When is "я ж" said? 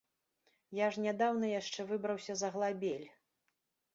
0.77-1.01